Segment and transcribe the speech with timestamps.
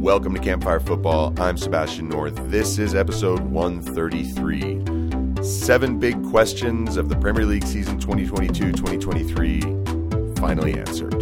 [0.00, 1.34] Welcome to Campfire Football.
[1.38, 2.34] I'm Sebastian North.
[2.50, 5.44] This is episode 133.
[5.44, 9.60] Seven big questions of the Premier League season 2022 2023
[10.36, 11.20] finally answered.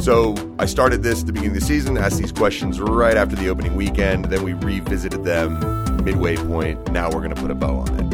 [0.00, 3.34] So I started this at the beginning of the season, asked these questions right after
[3.34, 5.58] the opening weekend, then we revisited them
[6.04, 6.92] midway point.
[6.92, 8.04] Now we're going to put a bow on it.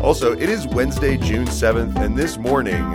[0.00, 2.90] Also, it is Wednesday, June 7th, and this morning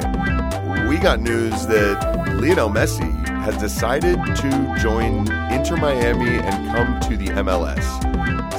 [0.87, 7.15] we got news that Lionel Messi has decided to join Inter Miami and come to
[7.15, 7.83] the MLS.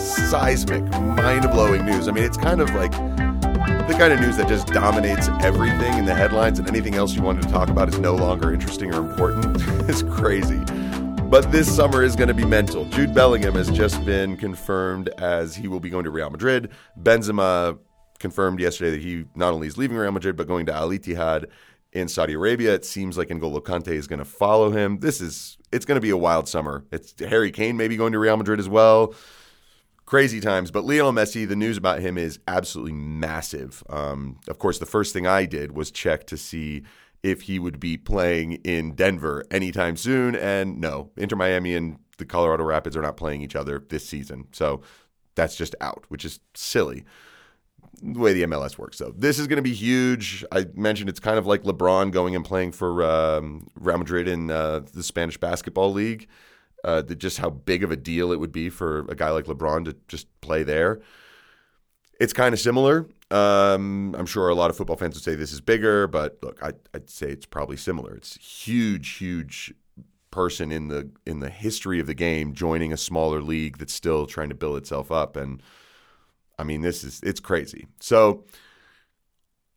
[0.01, 2.07] Seismic, mind blowing news.
[2.07, 6.05] I mean, it's kind of like the kind of news that just dominates everything in
[6.05, 8.99] the headlines, and anything else you wanted to talk about is no longer interesting or
[8.99, 9.57] important.
[9.91, 10.63] it's crazy.
[11.25, 12.85] But this summer is going to be mental.
[12.85, 16.71] Jude Bellingham has just been confirmed as he will be going to Real Madrid.
[17.03, 17.77] Benzema
[18.21, 21.47] confirmed yesterday that he not only is leaving Real Madrid but going to Al Ittihad
[21.97, 22.75] in Saudi Arabia.
[22.75, 24.99] It seems like N'Golo Kante is going to follow him.
[25.01, 26.85] This is it's going to be a wild summer.
[26.93, 29.15] It's Harry Kane maybe going to Real Madrid as well.
[30.05, 33.83] Crazy times, but Lionel Messi, the news about him is absolutely massive.
[33.91, 36.85] Um, of course, the first thing I did was check to see
[37.25, 42.25] if he would be playing in Denver anytime soon, and no, Inter Miami and the
[42.25, 44.81] Colorado Rapids are not playing each other this season, so
[45.35, 47.05] that's just out, which is silly
[48.03, 50.45] the way the MLS works, So This is going to be huge.
[50.53, 54.51] I mentioned it's kind of like LeBron going and playing for um, Real Madrid in
[54.51, 56.29] uh, the Spanish Basketball League.
[56.85, 59.47] Uh, the, just how big of a deal it would be for a guy like
[59.47, 61.01] LeBron to just play there.
[62.21, 63.09] It's kind of similar.
[63.31, 66.63] Um, I'm sure a lot of football fans would say this is bigger, but look,
[66.63, 68.15] I, I'd say it's probably similar.
[68.15, 69.75] It's huge, huge
[70.31, 74.27] person in the in the history of the game joining a smaller league that's still
[74.27, 75.63] trying to build itself up and
[76.59, 77.87] I mean, this is it's crazy.
[78.01, 78.45] So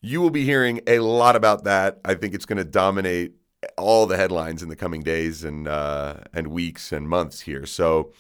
[0.02, 2.00] you will be hearing a lot about that.
[2.06, 3.34] I think it's going to dominate
[3.78, 7.66] all the headlines in the coming days and uh, and weeks and months here.
[7.66, 8.14] So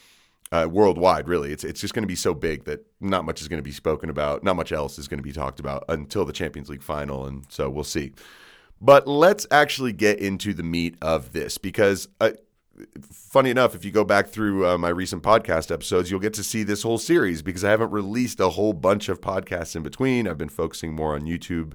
[0.51, 3.47] uh, worldwide, really, it's it's just going to be so big that not much is
[3.47, 4.43] going to be spoken about.
[4.43, 7.45] Not much else is going to be talked about until the Champions League final, and
[7.49, 8.13] so we'll see.
[8.81, 12.31] But let's actually get into the meat of this because uh,
[13.11, 16.43] funny enough, if you go back through uh, my recent podcast episodes, you'll get to
[16.43, 20.27] see this whole series because I haven't released a whole bunch of podcasts in between.
[20.27, 21.73] I've been focusing more on YouTube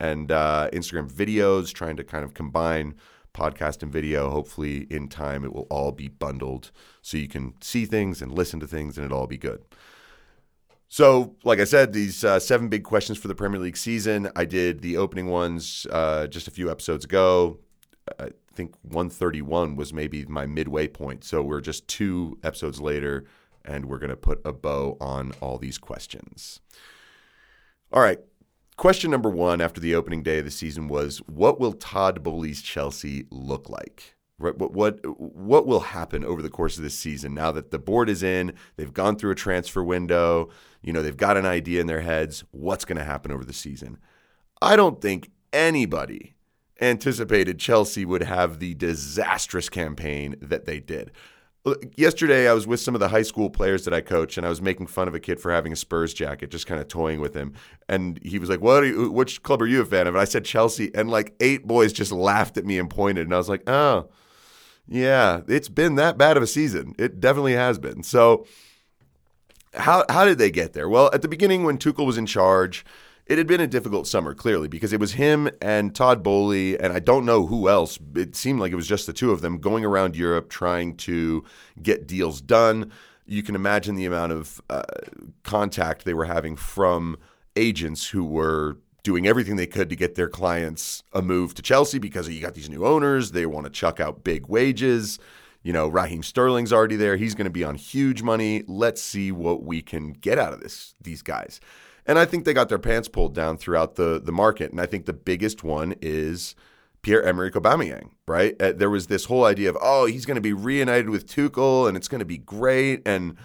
[0.00, 2.94] and uh, Instagram videos, trying to kind of combine
[3.32, 4.30] podcast and video.
[4.30, 6.70] Hopefully, in time, it will all be bundled
[7.02, 9.62] so you can see things and listen to things and it'll all be good.
[10.88, 14.30] So, like I said, these uh, seven big questions for the Premier League season.
[14.36, 17.58] I did the opening ones uh, just a few episodes ago.
[18.18, 21.24] I think 131 was maybe my midway point.
[21.24, 23.24] So we're just two episodes later,
[23.64, 26.60] and we're going to put a bow on all these questions.
[27.92, 28.18] All right.
[28.76, 32.60] Question number one after the opening day of the season was What will Todd Boehly's
[32.60, 34.16] Chelsea look like?
[34.36, 38.10] What, what what will happen over the course of this season now that the board
[38.10, 40.50] is in they've gone through a transfer window
[40.82, 43.52] you know they've got an idea in their heads what's going to happen over the
[43.52, 43.96] season
[44.60, 46.33] i don't think anybody
[46.80, 51.12] anticipated Chelsea would have the disastrous campaign that they did.
[51.96, 54.50] Yesterday, I was with some of the high school players that I coach, and I
[54.50, 57.20] was making fun of a kid for having a Spurs jacket, just kind of toying
[57.20, 57.54] with him.
[57.88, 58.84] And he was like, "What?
[58.84, 61.66] You, which club are you a fan of?" And I said Chelsea, and like eight
[61.66, 64.10] boys just laughed at me and pointed, and I was like, "Oh,
[64.86, 66.94] yeah, it's been that bad of a season.
[66.98, 68.44] It definitely has been." So,
[69.72, 70.88] how how did they get there?
[70.88, 72.84] Well, at the beginning, when Tuchel was in charge,
[73.26, 76.92] it had been a difficult summer, clearly, because it was him and Todd Boehly, and
[76.92, 77.98] I don't know who else.
[78.14, 81.44] It seemed like it was just the two of them going around Europe trying to
[81.82, 82.92] get deals done.
[83.26, 84.82] You can imagine the amount of uh,
[85.42, 87.16] contact they were having from
[87.56, 91.98] agents who were doing everything they could to get their clients a move to Chelsea
[91.98, 93.30] because you got these new owners.
[93.30, 95.18] They want to chuck out big wages.
[95.62, 97.16] You know, Raheem Sterling's already there.
[97.16, 98.64] He's going to be on huge money.
[98.66, 101.60] Let's see what we can get out of this these guys.
[102.06, 104.70] And I think they got their pants pulled down throughout the the market.
[104.70, 106.54] And I think the biggest one is
[107.02, 108.60] Pierre Emerick Aubameyang, right?
[108.60, 111.86] Uh, there was this whole idea of oh he's going to be reunited with Tuchel
[111.86, 113.36] and it's going to be great and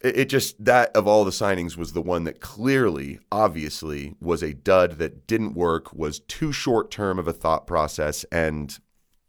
[0.00, 4.42] it, it just that of all the signings was the one that clearly obviously was
[4.42, 8.78] a dud that didn't work was too short term of a thought process and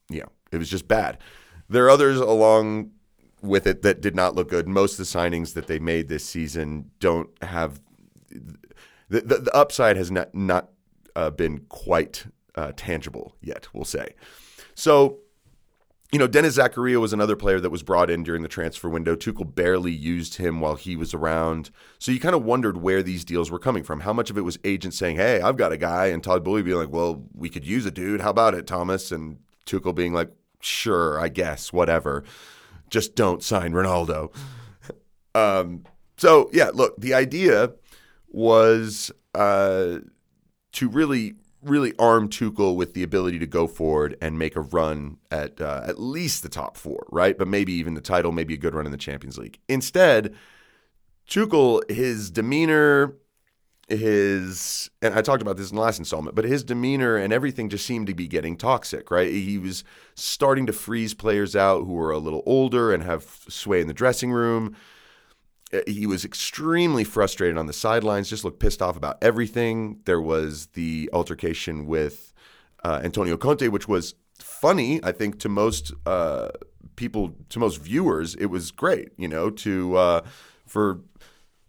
[0.09, 1.17] you know it was just bad.
[1.69, 2.91] There are others along
[3.41, 4.67] with it that did not look good.
[4.67, 7.81] Most of the signings that they made this season don't have
[9.09, 10.69] the, the, the upside has not not
[11.15, 12.25] uh, been quite
[12.55, 13.67] uh, tangible yet.
[13.73, 14.15] We'll say
[14.75, 15.19] so.
[16.11, 19.15] You know, Denis Zakaria was another player that was brought in during the transfer window.
[19.15, 21.71] Tuchel barely used him while he was around.
[21.97, 24.01] So you kind of wondered where these deals were coming from.
[24.01, 26.61] How much of it was agents saying, hey, I've got a guy, and Todd Boehly
[26.61, 28.21] being like, well, we could use a dude.
[28.21, 29.11] How about it, Thomas?
[29.11, 30.29] And Tuchel being like,
[30.59, 32.23] sure, I guess, whatever
[32.93, 34.31] just don't sign Ronaldo.
[35.33, 35.83] Um,
[36.15, 37.71] so yeah, look, the idea
[38.33, 39.99] was uh,
[40.73, 45.17] to really, really arm Tuchel with the ability to go forward and make a run
[45.31, 47.37] at uh, at least the top four, right?
[47.37, 49.59] But maybe even the title, maybe a good run in the Champions League.
[49.69, 50.35] Instead,
[51.29, 53.15] Tuchel, his demeanor,
[53.87, 57.69] his and I talked about this in the last installment, but his demeanor and everything
[57.69, 59.31] just seemed to be getting toxic, right?
[59.31, 59.83] He was
[60.15, 63.93] starting to freeze players out who were a little older and have sway in the
[63.93, 64.75] dressing room.
[65.73, 69.99] Uh, he was extremely frustrated on the sidelines, just looked pissed off about everything.
[70.05, 72.33] There was the altercation with
[72.83, 76.49] uh, Antonio Conte, which was funny, I think, to most uh,
[76.95, 78.35] people, to most viewers.
[78.35, 80.21] It was great, you know, to uh,
[80.67, 81.01] for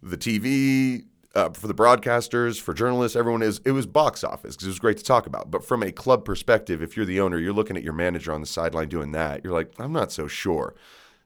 [0.01, 1.05] the TV,
[1.35, 3.59] uh, for the broadcasters, for journalists, everyone is.
[3.65, 5.51] It was box office because it was great to talk about.
[5.51, 8.41] But from a club perspective, if you're the owner, you're looking at your manager on
[8.41, 9.43] the sideline doing that.
[9.43, 10.75] You're like, I'm not so sure.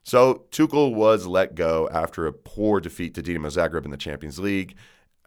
[0.02, 4.38] So Tuchel was let go after a poor defeat to Dinamo Zagreb in the Champions
[4.38, 4.76] League,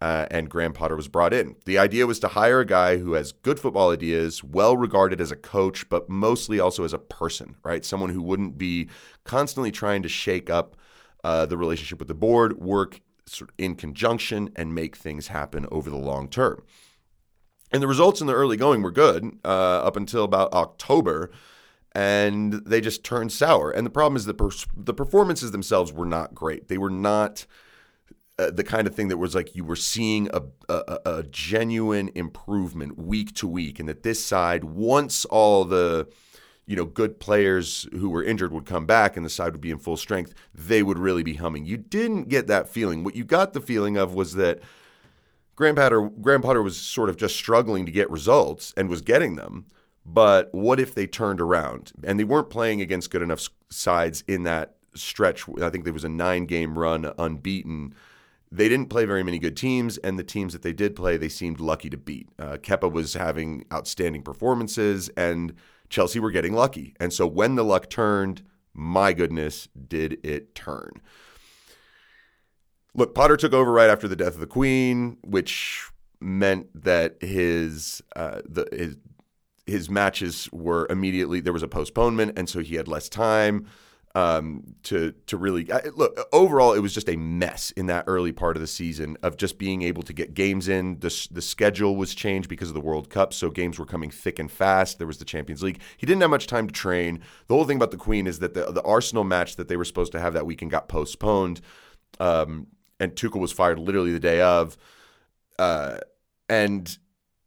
[0.01, 1.55] uh, and Graham Potter was brought in.
[1.65, 5.31] The idea was to hire a guy who has good football ideas, well regarded as
[5.31, 7.85] a coach, but mostly also as a person, right?
[7.85, 8.89] Someone who wouldn't be
[9.23, 10.75] constantly trying to shake up
[11.23, 12.99] uh, the relationship with the board, work
[13.57, 16.63] in conjunction, and make things happen over the long term.
[17.71, 21.31] And the results in the early going were good uh, up until about October
[21.95, 23.71] and they just turned sour.
[23.71, 26.67] And the problem is the the performances themselves were not great.
[26.67, 27.45] They were not
[28.39, 32.09] uh, the kind of thing that was like you were seeing a, a, a genuine
[32.15, 36.07] improvement week to week, and that this side, once all the
[36.65, 39.71] you know good players who were injured would come back and the side would be
[39.71, 41.65] in full strength, they would really be humming.
[41.65, 43.03] You didn't get that feeling.
[43.03, 44.59] What you got the feeling of was that.
[45.55, 49.35] Graham Potter, Graham Potter was sort of just struggling to get results and was getting
[49.35, 49.67] them,
[50.05, 51.91] but what if they turned around?
[52.03, 55.47] And they weren't playing against good enough sides in that stretch.
[55.61, 57.95] I think there was a nine game run unbeaten.
[58.51, 61.29] They didn't play very many good teams, and the teams that they did play, they
[61.29, 62.29] seemed lucky to beat.
[62.37, 65.55] Uh, Kepa was having outstanding performances, and
[65.89, 66.93] Chelsea were getting lucky.
[66.99, 71.01] And so when the luck turned, my goodness, did it turn.
[72.95, 75.89] Look, Potter took over right after the death of the Queen, which
[76.19, 78.97] meant that his uh, the his,
[79.65, 83.67] his matches were immediately there was a postponement, and so he had less time
[84.15, 85.65] um, to to really
[85.95, 86.19] look.
[86.31, 89.57] Overall, it was just a mess in that early part of the season of just
[89.57, 90.99] being able to get games in.
[90.99, 94.37] the The schedule was changed because of the World Cup, so games were coming thick
[94.37, 94.97] and fast.
[94.97, 95.81] There was the Champions League.
[95.97, 97.21] He didn't have much time to train.
[97.47, 99.85] The whole thing about the Queen is that the the Arsenal match that they were
[99.85, 101.61] supposed to have that weekend got postponed,
[102.19, 102.67] um,
[102.99, 104.77] and Tuchel was fired literally the day of.
[105.57, 105.97] Uh,
[106.49, 106.97] and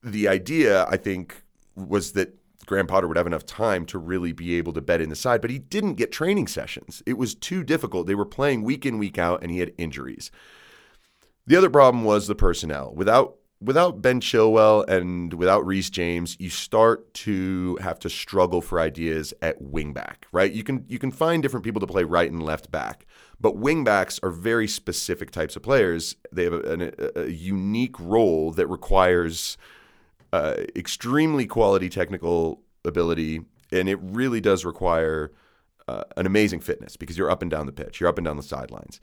[0.02, 1.42] the idea, I think,
[1.76, 2.34] was that
[2.64, 5.40] Graham Potter would have enough time to really be able to bet in the side,
[5.40, 7.02] but he didn't get training sessions.
[7.06, 8.06] It was too difficult.
[8.06, 10.30] They were playing week in, week out, and he had injuries.
[11.46, 12.92] The other problem was the personnel.
[12.94, 18.78] Without without Ben Chilwell and without Reece James, you start to have to struggle for
[18.78, 20.52] ideas at wingback, right?
[20.52, 23.06] You can you can find different people to play right and left back,
[23.40, 26.16] but wingbacks are very specific types of players.
[26.32, 29.56] They have a, a, a unique role that requires
[30.32, 33.42] uh, extremely quality technical ability,
[33.72, 35.32] and it really does require
[35.88, 38.36] uh, an amazing fitness because you're up and down the pitch, you're up and down
[38.36, 39.00] the sidelines.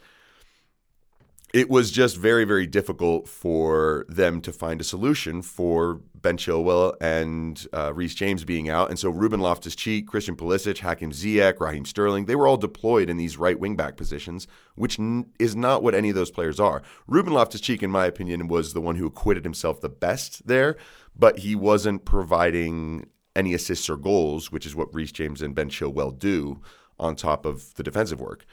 [1.53, 6.95] It was just very, very difficult for them to find a solution for Ben Chilwell
[6.99, 8.89] and uh, Reece James being out.
[8.89, 13.07] And so Ruben Loftus Cheek, Christian Pulisic, Hakim Ziyech, Raheem Sterling, they were all deployed
[13.07, 16.59] in these right wing back positions, which n- is not what any of those players
[16.59, 16.81] are.
[17.05, 20.75] Ruben Loftus Cheek, in my opinion, was the one who acquitted himself the best there
[21.15, 25.69] but he wasn't providing any assists or goals, which is what Reece James and Ben
[25.69, 26.61] Chilwell do
[26.99, 28.45] on top of the defensive work.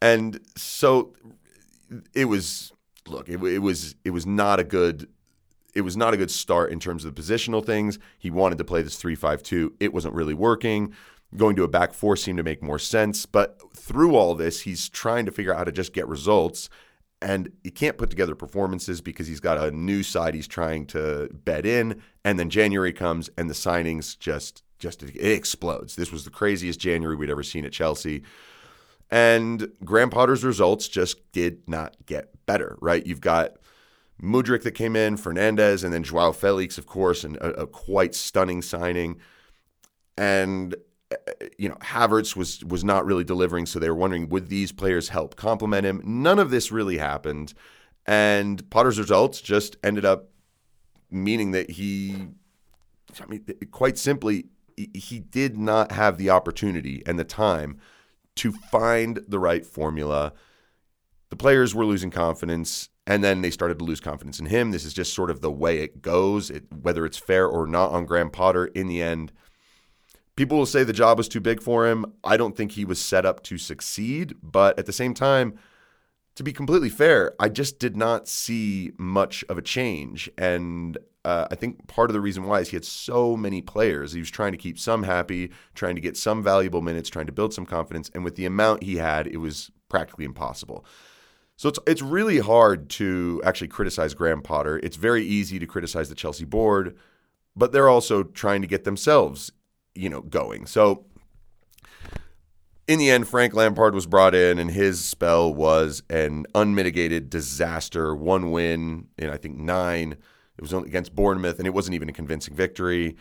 [0.00, 1.14] And so
[2.14, 2.72] it was
[3.06, 5.08] look, it, it was it was not a good
[5.74, 7.98] it was not a good start in terms of the positional things.
[8.18, 9.72] He wanted to play this 3-5-2.
[9.80, 10.92] It wasn't really working.
[11.34, 14.90] Going to a back four seemed to make more sense, but through all this, he's
[14.90, 16.68] trying to figure out how to just get results
[17.22, 21.28] and he can't put together performances because he's got a new side he's trying to
[21.44, 25.94] bet in and then January comes and the signings just just it explodes.
[25.94, 28.22] This was the craziest January we'd ever seen at Chelsea.
[29.10, 33.06] And Graham Potter's results just did not get better, right?
[33.06, 33.52] You've got
[34.20, 38.14] Mudryk that came in, Fernandez, and then Joao Felix, of course, and a, a quite
[38.14, 39.20] stunning signing.
[40.16, 40.74] And
[41.58, 45.08] you know, Havertz was was not really delivering, so they were wondering would these players
[45.08, 46.00] help complement him.
[46.04, 47.54] None of this really happened,
[48.06, 50.28] and Potter's results just ended up
[51.10, 52.16] meaning that he,
[53.20, 57.78] I mean, quite simply, he did not have the opportunity and the time
[58.36, 60.32] to find the right formula.
[61.28, 64.70] The players were losing confidence, and then they started to lose confidence in him.
[64.70, 67.90] This is just sort of the way it goes, it, whether it's fair or not
[67.90, 68.66] on Graham Potter.
[68.66, 69.32] In the end,
[70.36, 72.06] people will say the job was too big for him.
[72.24, 75.58] I don't think he was set up to succeed, but at the same time,
[76.34, 80.30] to be completely fair, I just did not see much of a change.
[80.38, 84.12] And uh, I think part of the reason why is he had so many players.
[84.12, 87.32] He was trying to keep some happy, trying to get some valuable minutes, trying to
[87.32, 88.10] build some confidence.
[88.14, 90.86] And with the amount he had, it was practically impossible.
[91.56, 94.80] So it's it's really hard to actually criticize Graham Potter.
[94.82, 96.96] It's very easy to criticize the Chelsea board,
[97.54, 99.52] but they're also trying to get themselves,
[99.94, 100.66] you know, going.
[100.66, 101.04] So
[102.88, 108.14] in the end, Frank Lampard was brought in, and his spell was an unmitigated disaster.
[108.14, 110.16] One win in I think nine.
[110.58, 113.16] It was against Bournemouth, and it wasn't even a convincing victory.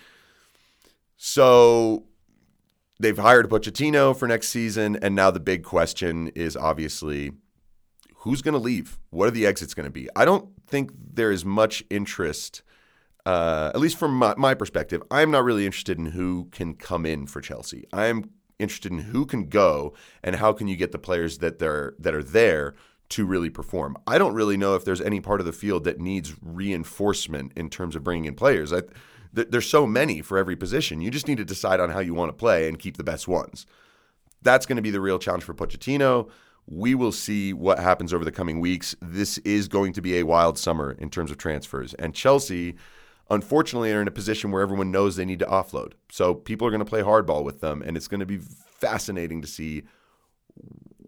[1.15, 2.05] So
[2.99, 7.31] they've hired Pochettino for next season, and now the big question is obviously
[8.17, 8.99] who's going to leave?
[9.09, 10.07] What are the exits going to be?
[10.15, 12.61] I don't think there is much interest,
[13.25, 15.01] uh, at least from my, my perspective.
[15.11, 17.85] I'm not really interested in who can come in for Chelsea.
[17.93, 21.95] I'm interested in who can go and how can you get the players that they're
[21.99, 22.75] that are there
[23.09, 23.97] to really perform.
[24.07, 27.69] I don't really know if there's any part of the field that needs reinforcement in
[27.69, 28.71] terms of bringing in players.
[28.71, 28.83] I,
[29.35, 31.01] th- there's so many for every position.
[31.01, 33.27] You just need to decide on how you want to play and keep the best
[33.27, 33.65] ones.
[34.41, 36.29] That's going to be the real challenge for Pochettino.
[36.67, 38.95] We will see what happens over the coming weeks.
[39.01, 41.93] This is going to be a wild summer in terms of transfers.
[41.95, 42.75] And Chelsea,
[43.31, 45.93] unfortunately, are in a position where everyone knows they need to offload.
[46.11, 47.81] So people are going to play hardball with them.
[47.83, 49.83] And it's going to be fascinating to see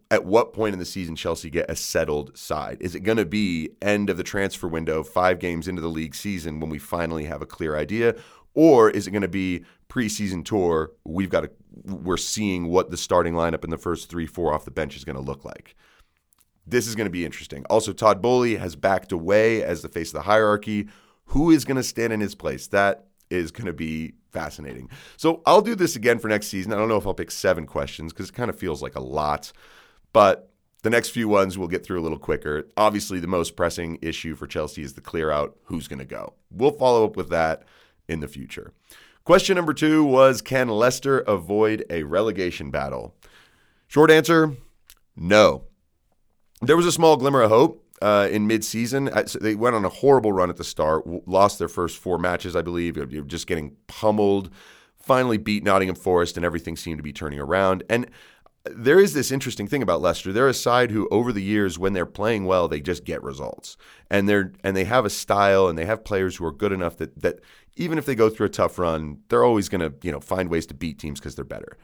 [0.09, 2.77] at what point in the season Chelsea get a settled side?
[2.79, 6.13] Is it going to be end of the transfer window, five games into the league
[6.13, 8.15] season when we finally have a clear idea?
[8.53, 10.91] Or is it going to be preseason tour?
[11.03, 11.51] We've got to,
[11.83, 15.03] we're seeing what the starting lineup in the first three, four off the bench is
[15.03, 15.75] going to look like.
[16.67, 17.65] This is going to be interesting.
[17.65, 20.87] Also, Todd Boehly has backed away as the face of the hierarchy.
[21.27, 22.67] Who is going to stand in his place?
[22.67, 24.89] That is going to be fascinating.
[25.17, 26.73] So I'll do this again for next season.
[26.73, 29.01] I don't know if I'll pick seven questions because it kind of feels like a
[29.01, 29.51] lot.
[30.11, 30.49] But
[30.83, 32.67] the next few ones we'll get through a little quicker.
[32.77, 36.33] Obviously, the most pressing issue for Chelsea is the clear out who's going to go.
[36.51, 37.63] We'll follow up with that
[38.07, 38.73] in the future.
[39.23, 43.15] Question number two was Can Leicester avoid a relegation battle?
[43.87, 44.57] Short answer
[45.15, 45.65] no.
[46.61, 49.39] There was a small glimmer of hope uh, in midseason.
[49.39, 52.61] They went on a horrible run at the start, lost their first four matches, I
[52.61, 53.27] believe.
[53.27, 54.49] Just getting pummeled.
[54.97, 57.83] Finally beat Nottingham Forest, and everything seemed to be turning around.
[57.89, 58.09] And
[58.65, 60.31] there is this interesting thing about Leicester.
[60.31, 63.75] They're a side who, over the years, when they're playing well, they just get results,
[64.09, 66.97] and they're and they have a style, and they have players who are good enough
[66.97, 67.41] that that
[67.75, 70.49] even if they go through a tough run, they're always going to you know find
[70.49, 71.77] ways to beat teams because they're better.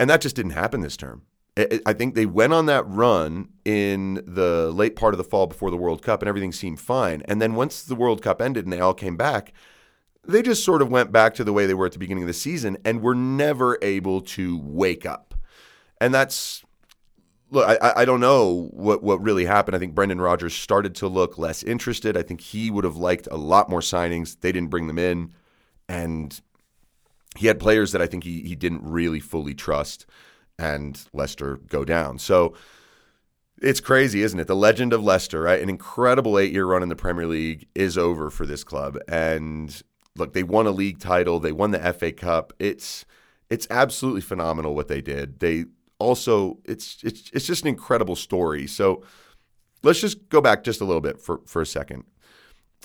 [0.00, 1.22] And that just didn't happen this term.
[1.86, 5.70] I think they went on that run in the late part of the fall before
[5.70, 7.22] the World Cup, and everything seemed fine.
[7.26, 9.52] And then once the World Cup ended and they all came back,
[10.24, 12.28] they just sort of went back to the way they were at the beginning of
[12.28, 15.28] the season and were never able to wake up
[16.00, 16.64] and that's
[17.50, 19.74] look, I, I don't know what, what really happened.
[19.74, 22.16] I think Brendan Rodgers started to look less interested.
[22.16, 24.38] I think he would have liked a lot more signings.
[24.40, 25.32] They didn't bring them in.
[25.88, 26.38] And
[27.36, 30.04] he had players that I think he, he didn't really fully trust,
[30.58, 32.18] and Leicester go down.
[32.18, 32.54] So
[33.60, 34.46] it's crazy, isn't it?
[34.46, 35.60] The legend of Leicester, right?
[35.60, 38.98] An incredible eight year run in the Premier League is over for this club.
[39.08, 39.82] And
[40.16, 42.52] look, they won a league title, they won the FA Cup.
[42.58, 43.04] It's
[43.50, 45.40] it's absolutely phenomenal what they did.
[45.40, 45.66] They
[45.98, 48.66] also it's it's it's just an incredible story.
[48.66, 49.02] So
[49.82, 52.04] let's just go back just a little bit for for a second.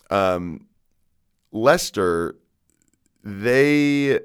[0.09, 0.67] Um,
[1.51, 2.35] Leicester,
[3.23, 4.19] they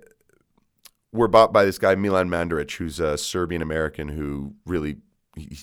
[1.13, 4.97] were bought by this guy Milan Mandaric, who's a Serbian American who really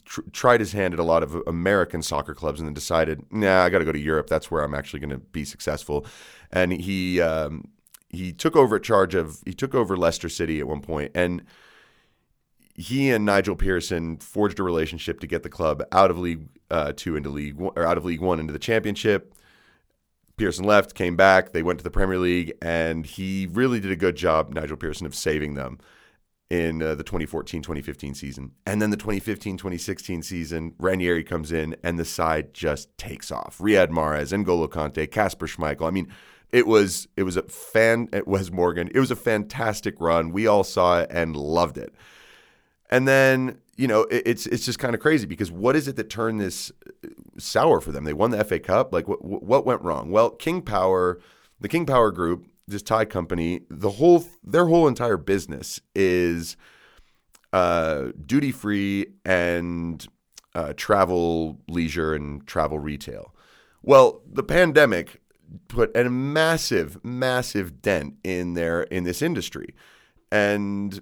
[0.06, 3.64] tr- tried his hand at a lot of American soccer clubs and then decided, nah,
[3.64, 4.28] I got to go to Europe.
[4.28, 6.06] That's where I'm actually going to be successful.
[6.52, 7.66] And he um,
[8.10, 11.44] he took over charge of he took over Leicester City at one point and
[12.76, 16.92] he and Nigel Pearson forged a relationship to get the club out of League uh,
[16.96, 19.34] Two into League or out of League One into the Championship.
[20.38, 21.54] Pearson left, came back.
[21.54, 25.06] They went to the Premier League, and he really did a good job, Nigel Pearson,
[25.06, 25.80] of saving them
[26.50, 28.52] in uh, the 2014-2015 season.
[28.66, 33.58] And then the 2015-2016 season, Ranieri comes in, and the side just takes off.
[33.60, 35.88] Riyad Mahrez, N'Golo Kante, Kasper Schmeichel.
[35.88, 36.12] I mean,
[36.52, 38.08] it was it was a fan.
[38.14, 38.90] It was Morgan.
[38.94, 40.32] It was a fantastic run.
[40.32, 41.94] We all saw it and loved it.
[42.90, 45.96] And then you know it, it's it's just kind of crazy because what is it
[45.96, 46.72] that turned this
[47.04, 48.04] uh, sour for them?
[48.04, 48.94] They won the FA Cup.
[48.94, 50.12] Like what what went wrong?
[50.12, 51.20] Well, King Power,
[51.60, 56.58] the King Power Group, this Thai company, the whole their whole entire business is
[57.54, 60.06] uh, duty free and
[60.54, 63.34] uh, travel, leisure, and travel retail.
[63.84, 65.22] Well, the pandemic
[65.68, 69.76] put a massive, massive dent in their in this industry,
[70.32, 71.00] and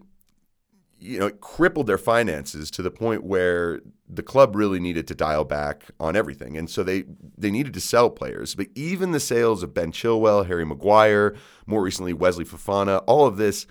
[1.03, 5.15] you know it crippled their finances to the point where the club really needed to
[5.15, 7.03] dial back on everything, and so they
[7.37, 8.55] they needed to sell players.
[8.55, 13.37] But even the sales of Ben Chilwell, Harry Maguire, more recently Wesley Fofana, all of
[13.37, 13.67] this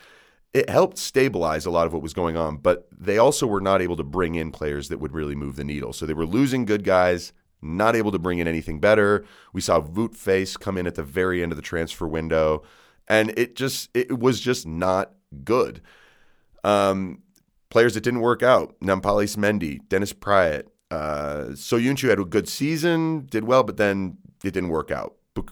[0.53, 3.81] it helped stabilize a lot of what was going on, but they also were not
[3.81, 5.93] able to bring in players that would really move the needle.
[5.93, 9.25] So they were losing good guys, not able to bring in anything better.
[9.55, 12.65] We saw Wout Faes come in at the very end of the transfer window,
[13.09, 15.13] and it just it was just not
[15.43, 15.81] good.
[16.65, 17.23] Um,
[17.71, 23.27] players that didn't work out: Nampalys Mendy, Dennis Praet, uh, Soyuncu had a good season,
[23.31, 25.15] did well, but then it didn't work out.
[25.37, 25.43] Uh,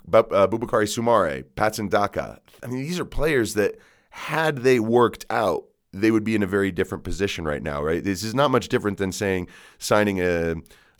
[0.46, 2.38] Boubakary Soumare, Patson Daka.
[2.62, 3.78] I mean, these are players that
[4.10, 8.04] had they worked out, they would be in a very different position right now, right?
[8.04, 9.48] This is not much different than saying
[9.78, 10.56] signing a,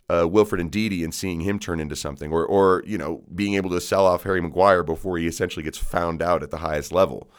[0.09, 3.69] a Wilfred Ndidi and seeing him turn into something, or or you know being able
[3.69, 7.29] to sell off Harry Maguire before he essentially gets found out at the highest level.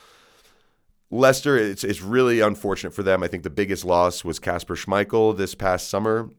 [1.13, 3.23] Leicester, it's it's really unfortunate for them.
[3.23, 6.31] I think the biggest loss was Kasper Schmeichel this past summer.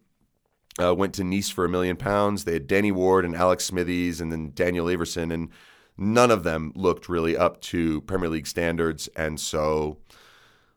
[0.81, 2.43] Uh, went to Nice for a million pounds.
[2.43, 5.49] They had Danny Ward and Alex Smithies, and then Daniel Iversen, and
[5.97, 9.07] None of them looked really up to Premier League standards.
[9.15, 9.99] And so,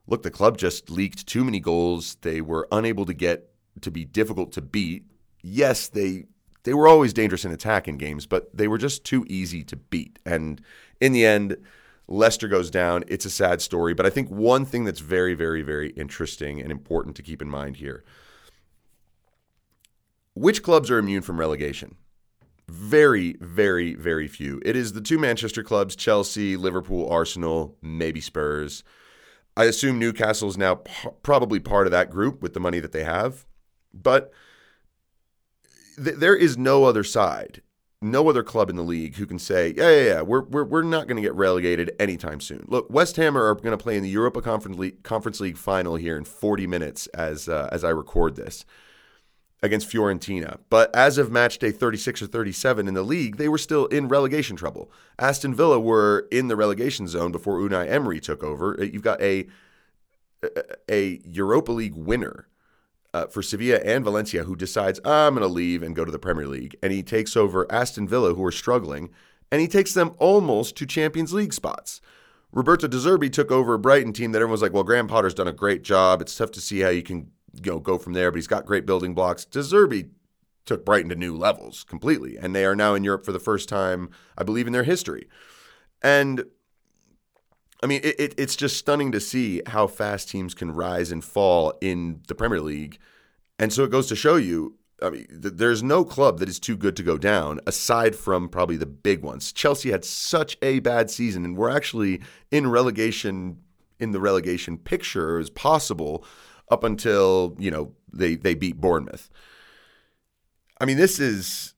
[0.07, 2.17] look, the club just leaked too many goals.
[2.21, 3.51] They were unable to get
[3.81, 5.05] to be difficult to beat.
[5.43, 6.27] Yes, they
[6.65, 9.77] they were always dangerous in attack in games, but they were just too easy to
[9.77, 10.19] beat.
[10.27, 10.61] And
[11.01, 11.57] in the end,
[12.09, 13.05] Leicester goes down.
[13.09, 16.71] It's a sad story, but I think one thing that's very, very, very interesting and
[16.71, 18.05] important to keep in mind here
[20.37, 21.97] which clubs are immune from relegation?
[22.69, 24.61] Very, very, very few.
[24.67, 28.85] It is the two Manchester clubs, Chelsea, Liverpool, Arsenal, maybe Spurs.
[29.57, 32.93] I assume Newcastle is now p- probably part of that group with the money that
[32.93, 33.47] they have.
[33.95, 34.31] But
[35.97, 37.63] th- there is no other side,
[38.03, 40.83] no other club in the league who can say, yeah, yeah, yeah, we're, we're, we're
[40.83, 42.65] not going to get relegated anytime soon.
[42.69, 45.97] Look, West Ham are going to play in the Europa Conference League, Conference League final
[45.97, 48.67] here in 40 minutes as, uh, as I record this
[49.63, 50.59] against Fiorentina.
[50.69, 54.09] But as of match day 36 or 37 in the league, they were still in
[54.09, 54.91] relegation trouble.
[55.19, 58.77] Aston Villa were in the relegation zone before Unai Emery took over.
[58.79, 59.47] You've got a
[60.89, 62.47] a Europa League winner
[63.17, 66.19] uh, for Sevilla and Valencia who decides I'm going to leave and go to the
[66.19, 69.11] Premier League, and he takes over Aston Villa who are struggling,
[69.51, 72.03] and he takes them almost to Champions League spots.
[72.53, 75.49] Roberto De Zerbi took over a Brighton team that everyone's like, well, Graham Potter's done
[75.49, 76.21] a great job.
[76.21, 78.31] It's tough to see how you can you know go from there.
[78.31, 79.45] But he's got great building blocks.
[79.45, 80.11] De Zerbi
[80.67, 83.69] took Brighton to new levels completely, and they are now in Europe for the first
[83.69, 85.29] time, I believe, in their history.
[86.03, 86.45] And
[87.83, 91.23] I mean, it, it, it's just stunning to see how fast teams can rise and
[91.23, 92.99] fall in the Premier League.
[93.59, 96.59] And so it goes to show you, I mean, th- there's no club that is
[96.59, 99.53] too good to go down aside from probably the big ones.
[99.53, 103.59] Chelsea had such a bad season, and we're actually in relegation,
[103.99, 106.25] in the relegation picture as possible
[106.71, 109.31] up until you know they they beat Bournemouth.
[110.81, 111.75] I mean, this is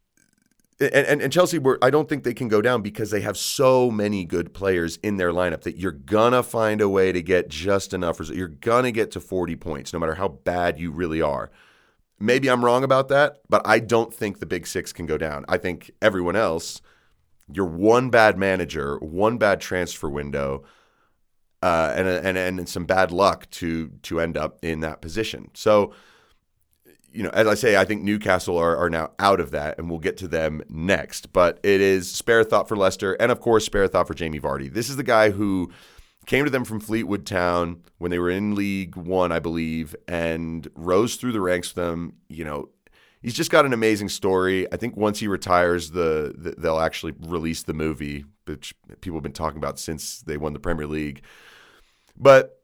[0.80, 3.36] and, and, and, Chelsea were I don't think they can go down because they have
[3.36, 7.48] so many good players in their lineup that you're gonna find a way to get
[7.48, 8.38] just enough results.
[8.38, 11.50] You're gonna get to 40 points no matter how bad you really are.
[12.20, 15.44] Maybe I'm wrong about that, but I don't think the big six can go down.
[15.48, 16.80] I think everyone else,
[17.52, 20.64] you're one bad manager, one bad transfer window,
[21.62, 25.50] uh, and, and and some bad luck to to end up in that position.
[25.54, 25.92] So,
[27.12, 29.88] you know, as I say, I think Newcastle are, are now out of that, and
[29.88, 31.32] we'll get to them next.
[31.32, 34.72] But it is spare thought for Leicester, and of course, spare thought for Jamie Vardy.
[34.72, 35.70] This is the guy who
[36.26, 40.68] came to them from Fleetwood Town when they were in League One, I believe, and
[40.74, 42.14] rose through the ranks with them.
[42.28, 42.68] You know,
[43.22, 44.70] he's just got an amazing story.
[44.72, 49.22] I think once he retires, the, the they'll actually release the movie, which people have
[49.22, 51.22] been talking about since they won the Premier League.
[52.16, 52.57] But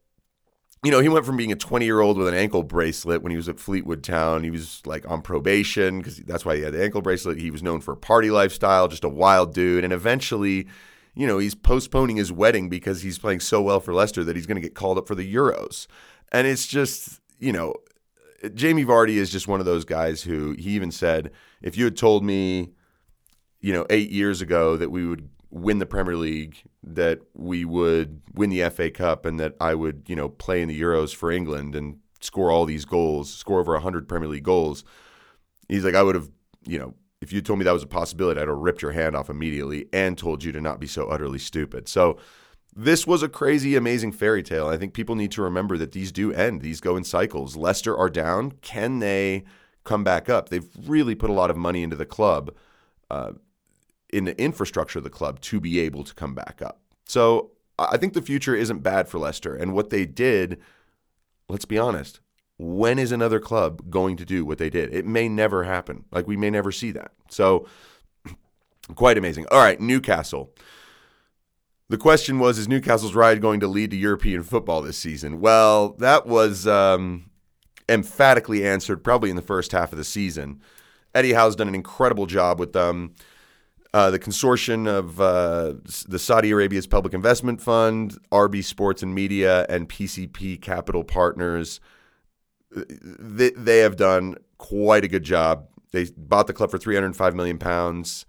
[0.84, 3.30] you know, he went from being a 20 year old with an ankle bracelet when
[3.30, 4.44] he was at Fleetwood Town.
[4.44, 7.38] He was like on probation because that's why he had the ankle bracelet.
[7.38, 9.82] He was known for a party lifestyle, just a wild dude.
[9.82, 10.66] And eventually,
[11.14, 14.46] you know, he's postponing his wedding because he's playing so well for Leicester that he's
[14.46, 15.86] going to get called up for the Euros.
[16.30, 17.74] And it's just, you know,
[18.52, 21.30] Jamie Vardy is just one of those guys who he even said,
[21.62, 22.72] if you had told me,
[23.60, 28.20] you know, eight years ago that we would win the Premier League, that we would
[28.34, 31.30] win the FA Cup, and that I would, you know, play in the Euros for
[31.30, 34.84] England and score all these goals, score over 100 Premier League goals.
[35.68, 36.28] He's like, I would have,
[36.66, 39.14] you know, if you told me that was a possibility, I'd have ripped your hand
[39.14, 41.88] off immediately and told you to not be so utterly stupid.
[41.88, 42.18] So
[42.74, 44.66] this was a crazy, amazing fairy tale.
[44.66, 46.62] I think people need to remember that these do end.
[46.62, 47.56] These go in cycles.
[47.56, 48.52] Leicester are down.
[48.60, 49.44] Can they
[49.84, 50.48] come back up?
[50.48, 52.52] They've really put a lot of money into the club,
[53.08, 53.32] uh,
[54.10, 56.80] in the infrastructure of the club to be able to come back up.
[57.06, 59.54] So I think the future isn't bad for Leicester.
[59.54, 60.60] And what they did,
[61.48, 62.20] let's be honest,
[62.56, 64.94] when is another club going to do what they did?
[64.94, 66.04] It may never happen.
[66.12, 67.12] Like we may never see that.
[67.28, 67.66] So
[68.94, 69.46] quite amazing.
[69.50, 70.54] All right, Newcastle.
[71.88, 75.40] The question was Is Newcastle's ride going to lead to European football this season?
[75.40, 77.30] Well, that was um,
[77.88, 80.60] emphatically answered probably in the first half of the season.
[81.14, 83.14] Eddie Howe's done an incredible job with them.
[83.94, 85.74] Uh, the consortium of uh,
[86.08, 91.78] the Saudi Arabia's Public Investment Fund, RB Sports and Media, and PCP Capital Partners,
[92.74, 95.68] they, they have done quite a good job.
[95.92, 98.26] They bought the club for 305 million pounds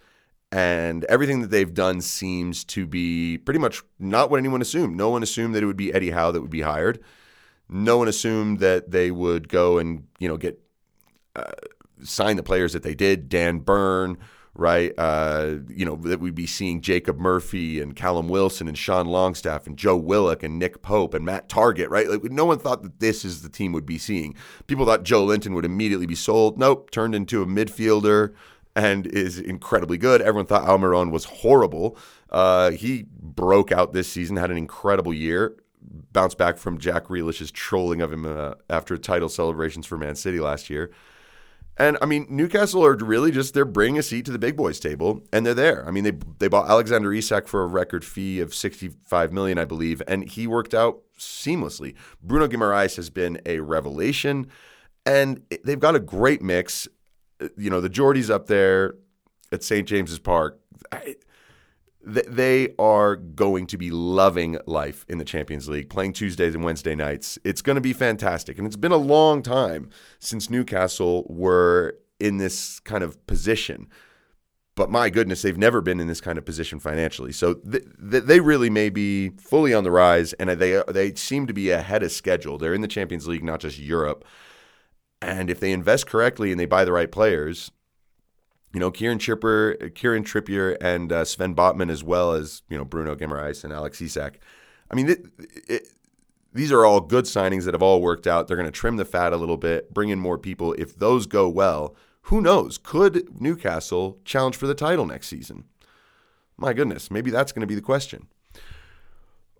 [0.51, 4.95] and everything that they've done seems to be pretty much not what anyone assumed.
[4.95, 7.03] No one assumed that it would be Eddie Howe that would be hired.
[7.67, 10.61] No one assumed that they would go and you know get
[11.35, 11.51] uh,
[12.03, 13.27] sign the players that they did.
[13.27, 14.17] Dan Burn,
[14.55, 14.93] right?
[14.97, 19.67] Uh, you know that we'd be seeing Jacob Murphy and Callum Wilson and Sean Longstaff
[19.67, 22.09] and Joe Willock and Nick Pope and Matt Targett, right?
[22.09, 24.35] Like no one thought that this is the team would be seeing.
[24.67, 26.57] People thought Joelinton would immediately be sold.
[26.57, 28.33] Nope, turned into a midfielder
[28.75, 30.21] and is incredibly good.
[30.21, 31.97] Everyone thought Almiron was horrible.
[32.29, 35.55] Uh, he broke out this season, had an incredible year,
[36.11, 40.39] bounced back from Jack Grealish's trolling of him uh, after title celebrations for Man City
[40.39, 40.91] last year.
[41.77, 44.79] And I mean, Newcastle are really just they're bringing a seat to the big boys
[44.79, 45.85] table, and they're there.
[45.85, 49.57] I mean, they they bought Alexander Isak for a record fee of sixty five million,
[49.57, 51.95] I believe, and he worked out seamlessly.
[52.23, 54.47] Bruno Guimaraes has been a revelation,
[55.05, 56.87] and they've got a great mix
[57.57, 58.95] you know, the Geordies up there
[59.51, 59.87] at St.
[59.87, 60.59] James's Park,
[60.91, 61.15] I,
[62.05, 66.95] they are going to be loving life in the Champions League, playing Tuesdays and Wednesday
[66.95, 67.39] nights.
[67.43, 68.57] It's going to be fantastic.
[68.57, 69.89] And it's been a long time
[70.19, 73.87] since Newcastle were in this kind of position.
[74.75, 77.31] But my goodness, they've never been in this kind of position financially.
[77.31, 81.47] So th- th- they really may be fully on the rise, and they they seem
[81.47, 82.57] to be ahead of schedule.
[82.57, 84.25] They're in the Champions League, not just Europe.
[85.21, 87.71] And if they invest correctly and they buy the right players,
[88.75, 92.83] you know, Kieran Chipper, Kieran Trippier, and uh, Sven Botman, as well as you know
[92.83, 94.37] Bruno Guimaraes and Alex Isak.
[94.91, 95.25] I mean, it,
[95.69, 95.87] it,
[96.51, 98.49] these are all good signings that have all worked out.
[98.49, 100.73] They're going to trim the fat a little bit, bring in more people.
[100.73, 102.77] If those go well, who knows?
[102.77, 105.63] Could Newcastle challenge for the title next season?
[106.57, 108.27] My goodness, maybe that's going to be the question.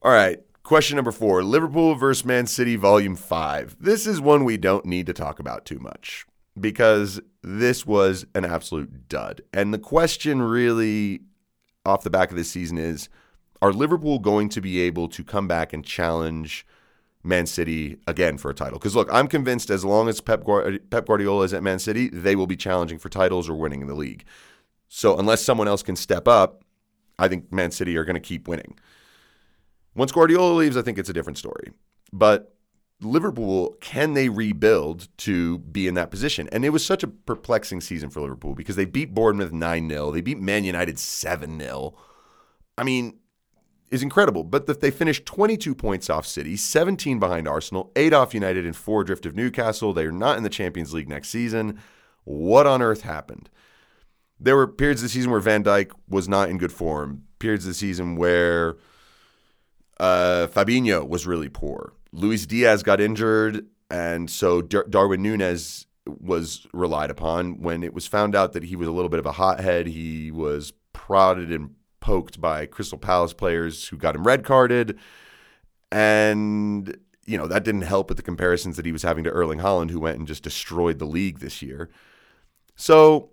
[0.02, 3.78] All right, Question number four Liverpool versus Man City, Volume 5.
[3.80, 6.26] This is one we don't need to talk about too much
[6.60, 9.42] because this was an absolute dud.
[9.54, 11.22] And the question, really,
[11.86, 13.10] off the back of this season is
[13.62, 16.66] Are Liverpool going to be able to come back and challenge
[17.24, 18.80] Man City again for a title?
[18.80, 22.48] Because look, I'm convinced as long as Pep, Guardiola is at Man City, they will
[22.48, 24.24] be challenging for titles or winning in the league.
[24.88, 26.64] So unless someone else can step up,
[27.20, 28.78] I think Man City are going to keep winning.
[29.96, 31.72] Once Guardiola leaves, I think it's a different story.
[32.12, 32.55] But
[33.02, 36.48] Liverpool, can they rebuild to be in that position?
[36.52, 40.12] And it was such a perplexing season for Liverpool because they beat Bournemouth 9 0.
[40.12, 41.94] They beat Man United 7 0.
[42.78, 43.20] I mean,
[43.92, 44.44] is incredible.
[44.44, 49.04] But they finished 22 points off City, 17 behind Arsenal, 8 off United, and 4
[49.04, 49.94] drift of Newcastle.
[49.94, 51.80] They are not in the Champions League next season.
[52.24, 53.50] What on earth happened?
[54.40, 57.66] There were periods of the season where Van Dijk was not in good form, periods
[57.66, 58.76] of the season where
[60.00, 61.94] uh, Fabinho was really poor.
[62.16, 67.62] Luis Diaz got injured, and so Dar- Darwin Nunez was relied upon.
[67.62, 70.32] When it was found out that he was a little bit of a hothead, he
[70.32, 74.98] was prodded and poked by Crystal Palace players who got him red carded.
[75.92, 79.60] And, you know, that didn't help with the comparisons that he was having to Erling
[79.60, 81.90] Haaland, who went and just destroyed the league this year.
[82.76, 83.32] So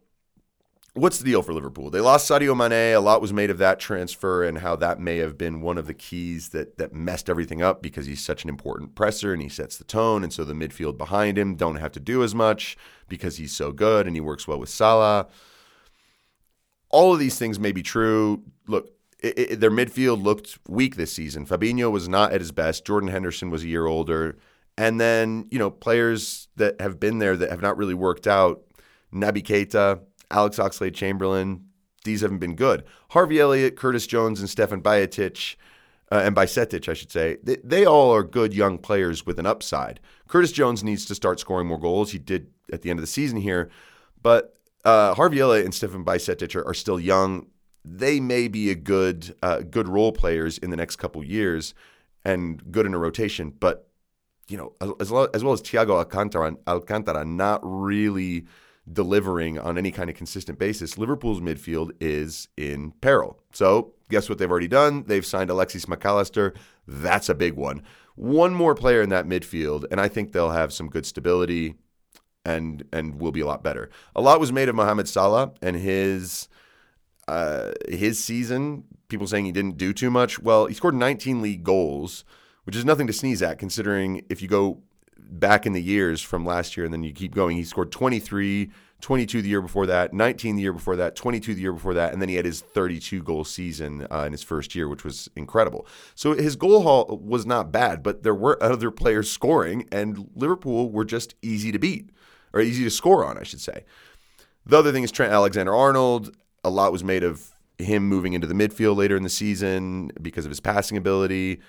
[0.95, 1.91] what's the deal for Liverpool?
[1.91, 2.95] They lost Sadio Mane.
[2.95, 5.87] A lot was made of that transfer and how that may have been one of
[5.87, 9.49] the keys that that messed everything up because he's such an important presser and he
[9.49, 10.23] sets the tone.
[10.23, 12.77] And so the midfield behind him don't have to do as much
[13.09, 15.29] because he's so good and he works well with Salah.
[16.91, 18.43] All of these things may be true.
[18.67, 21.47] Look, it, it, their midfield looked weak this season.
[21.47, 22.85] Fabinho was not at his best.
[22.85, 24.37] Jordan Henderson was a year older.
[24.77, 28.63] And then, you know, players that have been there that have not really worked out.
[29.13, 30.01] Naby Keita,
[30.33, 31.67] Alex Oxlade Chamberlain,
[32.05, 32.85] these haven't been good.
[33.11, 35.57] Harvey Elliott, Curtis Jones, and Stefan Bajcetic,
[36.11, 39.47] uh, and Bajcetic, I should say, they, they, all are good young players with an
[39.47, 40.01] upside.
[40.29, 42.13] Curtis Jones needs to start scoring more goals.
[42.13, 43.71] He did at the end of the season here,
[44.21, 47.47] but uh, Harvey Elliott and Stefan Bajcetic are, are still young.
[47.85, 51.75] they may be a good uh, good role players in the next couple years
[52.25, 53.89] and good in a rotation, but
[54.49, 58.45] you know, as, as well as Thiago Alcantara, Alcantara not really
[58.91, 63.39] delivering on any kind of consistent basis, Liverpool's midfield is in peril.
[63.53, 65.05] So, guess what they've already done?
[65.07, 66.55] They've signed Alexis Mac Allister.
[66.87, 67.83] That's a big one.
[68.15, 71.77] One more player in that midfield, and I think they'll have some good stability
[72.45, 73.89] and and will be a lot better.
[74.17, 76.49] A lot was made of Mohamed Salah and his
[77.29, 78.85] uh, his season.
[79.09, 80.41] People saying he didn't do too much.
[80.41, 82.25] Well, he scored 19 league goals,
[82.65, 84.83] which is nothing to sneeze at, considering if you go
[85.31, 87.57] back in the years from last year and then you keep going.
[87.57, 91.61] He scored 23, 22 the year before that, 19 the year before that, 22 the
[91.61, 94.75] year before that, and then he had his 32 goal season uh, in his first
[94.75, 95.87] year, which was incredible.
[96.15, 100.91] So his goal haul was not bad, but there were other players scoring, and Liverpool
[100.91, 102.11] were just easy to beat,
[102.53, 103.85] or easy to score on, I should say.
[104.65, 106.37] The other thing is Trent Alexander Arnold.
[106.63, 110.45] A lot was made of him moving into the midfield later in the season because
[110.45, 111.61] of his passing ability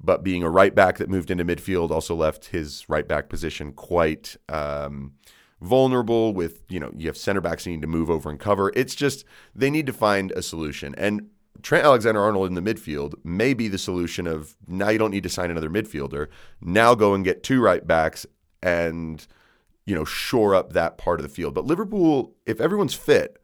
[0.00, 3.72] but being a right back that moved into midfield also left his right back position
[3.72, 5.12] quite um,
[5.60, 6.32] vulnerable.
[6.32, 8.72] With you know, you have center backs needing to move over and cover.
[8.76, 10.94] It's just they need to find a solution.
[10.96, 11.28] And
[11.62, 15.24] Trent Alexander Arnold in the midfield may be the solution of now you don't need
[15.24, 16.28] to sign another midfielder.
[16.60, 18.26] Now go and get two right backs
[18.62, 19.26] and
[19.84, 21.54] you know shore up that part of the field.
[21.54, 23.38] But Liverpool, if everyone's fit,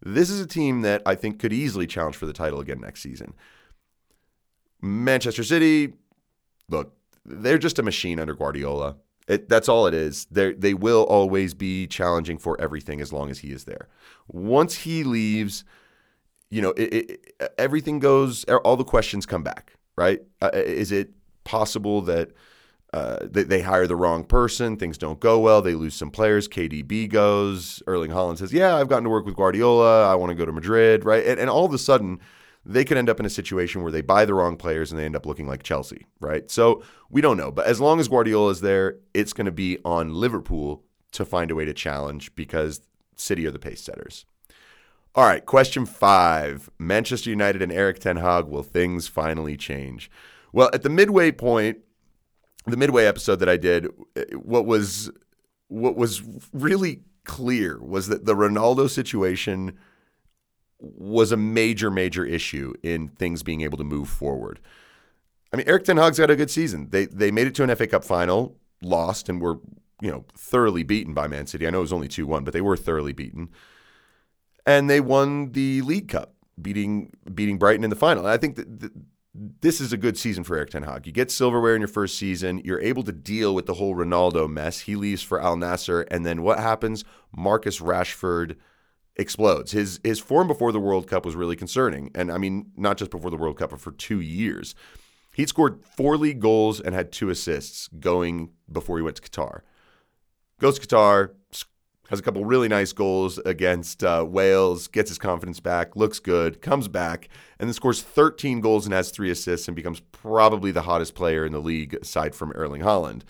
[0.00, 3.02] this is a team that I think could easily challenge for the title again next
[3.02, 3.34] season.
[4.80, 5.92] Manchester City,
[6.68, 8.96] look, they're just a machine under Guardiola.
[9.28, 10.26] It, that's all it is.
[10.30, 13.88] They they will always be challenging for everything as long as he is there.
[14.26, 15.64] Once he leaves,
[16.50, 18.44] you know, it, it, everything goes.
[18.44, 19.74] All the questions come back.
[19.96, 20.22] Right?
[20.40, 21.10] Uh, is it
[21.44, 22.30] possible that
[22.94, 24.76] uh, they, they, hire the wrong person?
[24.76, 25.60] Things don't go well.
[25.60, 26.48] They lose some players.
[26.48, 27.82] KDB goes.
[27.86, 30.10] Erling Haaland says, "Yeah, I've gotten to work with Guardiola.
[30.10, 31.26] I want to go to Madrid." Right?
[31.26, 32.20] And, and all of a sudden
[32.68, 35.06] they could end up in a situation where they buy the wrong players and they
[35.06, 36.50] end up looking like Chelsea, right?
[36.50, 37.50] So we don't know.
[37.50, 41.50] But as long as Guardiola is there, it's going to be on Liverpool to find
[41.50, 42.82] a way to challenge because
[43.16, 44.26] City are the pace setters.
[45.14, 50.10] All right, question five Manchester United and Erik Ten Hag, will things finally change?
[50.52, 51.78] Well, at the midway point,
[52.66, 53.88] the midway episode that I did,
[54.34, 55.10] what was
[55.68, 59.78] what was really clear was that the Ronaldo situation
[60.80, 64.60] was a major, major issue in things being able to move forward.
[65.52, 66.88] I mean, Erik Ten Hag's got a good season.
[66.90, 69.58] They they made it to an FA Cup final, lost, and were
[70.00, 71.66] you know thoroughly beaten by Man City.
[71.66, 73.48] I know it was only two one, but they were thoroughly beaten,
[74.66, 78.24] and they won the League Cup, beating beating Brighton in the final.
[78.24, 78.92] And I think that.
[79.60, 81.06] this is a good season for Erik Ten Hag.
[81.06, 82.60] You get silverware in your first season.
[82.64, 84.80] You're able to deal with the whole Ronaldo mess.
[84.80, 87.04] He leaves for Al Nassr, and then what happens?
[87.34, 88.56] Marcus Rashford
[89.18, 89.72] explodes.
[89.72, 93.10] His his form before the World Cup was really concerning, and I mean not just
[93.10, 94.74] before the World Cup, but for two years.
[95.34, 99.60] He'd scored four league goals and had two assists going before he went to Qatar.
[100.58, 101.30] Goes to Qatar,
[102.08, 106.62] has a couple really nice goals against uh, Wales, gets his confidence back, looks good,
[106.62, 107.28] comes back,
[107.58, 111.44] and then scores 13 goals and has three assists and becomes probably the hottest player
[111.44, 113.22] in the league aside from Erling Haaland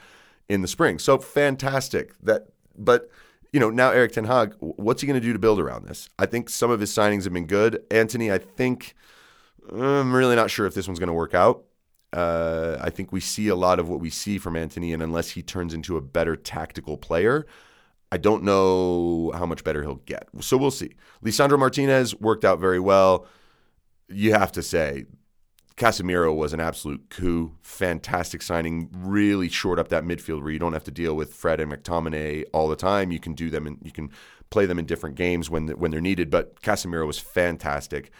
[0.48, 0.98] in the spring.
[0.98, 2.14] So fantastic.
[2.22, 3.10] That, but
[3.52, 6.08] you know, now Erik Ten Hag, what's he going to do to build around this?
[6.18, 7.82] I think some of his signings have been good.
[7.90, 8.94] Antony, I think
[9.72, 11.64] I'm really not sure if this one's going to work out.
[12.12, 15.30] Uh, I think we see a lot of what we see from Antony, and unless
[15.30, 17.46] he turns into a better tactical player,
[18.10, 20.28] I don't know how much better he'll get.
[20.40, 20.94] So we'll see.
[21.22, 23.26] Lisandro Martinez worked out very well.
[24.08, 25.04] You have to say
[25.78, 27.54] Casemiro was an absolute coup.
[27.62, 28.90] Fantastic signing.
[28.92, 32.44] Really short up that midfield where you don't have to deal with Fred and McTominay
[32.52, 33.12] all the time.
[33.12, 34.10] You can do them and you can
[34.50, 36.30] play them in different games when when they're needed.
[36.30, 38.10] But Casemiro was fantastic.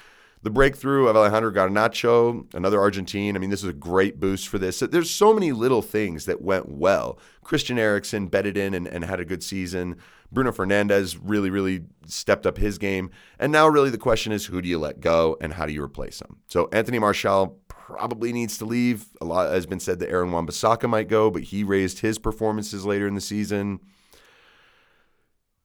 [0.43, 3.35] The breakthrough of Alejandro Garnacho, another Argentine.
[3.35, 4.79] I mean, this is a great boost for this.
[4.79, 7.19] There's so many little things that went well.
[7.43, 9.97] Christian Eriksen bedded in and, and had a good season.
[10.31, 13.11] Bruno Fernandes really, really stepped up his game.
[13.39, 15.83] And now, really, the question is who do you let go and how do you
[15.83, 16.37] replace him?
[16.47, 19.07] So, Anthony Martial probably needs to leave.
[19.21, 22.85] A lot has been said that Aaron Wan-Bissaka might go, but he raised his performances
[22.85, 23.81] later in the season.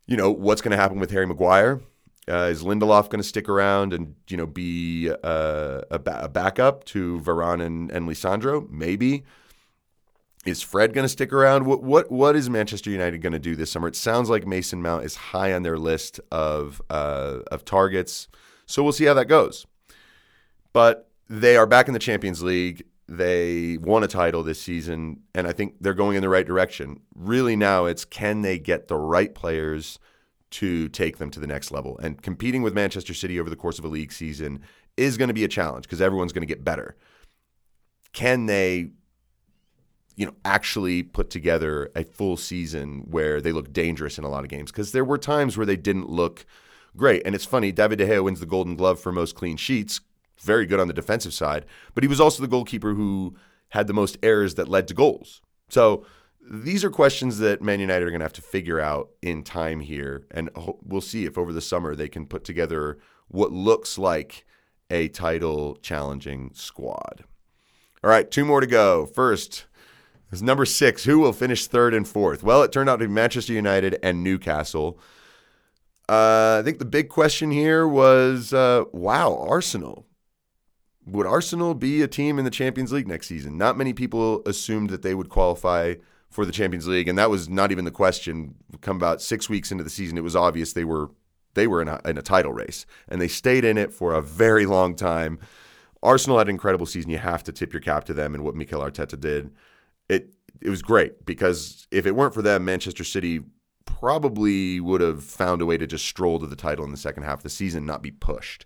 [0.07, 1.81] You know, what's going to happen with Harry Maguire?
[2.29, 6.29] Uh, is Lindelof going to stick around and you know be uh, a, ba- a,
[6.29, 8.69] backup to Varane and, and Lisandro?
[8.69, 9.23] Maybe.
[10.45, 11.65] Is Fred going to stick around?
[11.65, 13.87] What what what is Manchester United going to do this summer?
[13.87, 18.27] It sounds like Mason Mount is high on their list of uh, of targets,
[18.65, 19.65] so we'll see how that goes.
[20.71, 22.83] But they are back in the Champions League.
[23.07, 27.01] They won a title this season, and I think they're going in the right direction.
[27.15, 29.99] Really, now it's can they get the right players
[30.53, 31.97] to take them to the next level.
[31.99, 34.61] And competing with Manchester City over the course of a league season
[34.97, 36.95] is going to be a challenge because everyone's going to get better.
[38.13, 38.91] Can they
[40.15, 44.43] you know actually put together a full season where they look dangerous in a lot
[44.43, 46.45] of games because there were times where they didn't look
[46.95, 47.23] great.
[47.25, 50.01] And it's funny, David De Gea wins the Golden Glove for most clean sheets,
[50.39, 53.35] very good on the defensive side, but he was also the goalkeeper who
[53.69, 55.41] had the most errors that led to goals.
[55.69, 56.05] So
[56.49, 59.79] these are questions that Man United are going to have to figure out in time
[59.79, 64.45] here, and we'll see if over the summer they can put together what looks like
[64.89, 67.23] a title challenging squad.
[68.03, 69.05] All right, two more to go.
[69.05, 69.65] First,
[70.31, 71.05] is number six.
[71.05, 72.43] Who will finish third and fourth?
[72.43, 74.99] Well, it turned out to be Manchester United and Newcastle.
[76.09, 80.05] Uh, I think the big question here was uh, wow, Arsenal.
[81.05, 83.57] Would Arsenal be a team in the Champions League next season?
[83.57, 85.95] Not many people assumed that they would qualify
[86.33, 88.55] for the Champions League, and that was not even the question.
[88.81, 91.11] Come about six weeks into the season, it was obvious they were
[91.53, 94.21] they were in a, in a title race, and they stayed in it for a
[94.21, 95.39] very long time.
[96.01, 97.11] Arsenal had an incredible season.
[97.11, 99.51] You have to tip your cap to them and what Mikel Arteta did.
[100.09, 103.41] It it was great because if it weren't for them, Manchester City
[103.85, 107.23] probably would have found a way to just stroll to the title in the second
[107.23, 108.65] half of the season, not be pushed.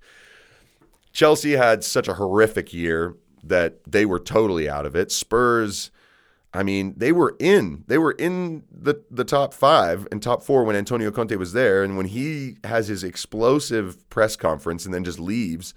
[1.11, 5.11] Chelsea had such a horrific year that they were totally out of it.
[5.11, 5.91] Spurs
[6.57, 7.83] I mean, they were in.
[7.85, 11.83] They were in the the top five and top four when Antonio Conte was there,
[11.83, 15.75] and when he has his explosive press conference and then just leaves,